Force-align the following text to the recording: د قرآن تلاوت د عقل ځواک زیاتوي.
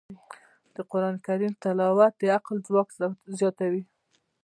د 0.75 0.77
قرآن 0.91 1.15
تلاوت 1.63 2.13
د 2.17 2.23
عقل 2.35 2.57
ځواک 2.67 2.89
زیاتوي. 3.39 3.83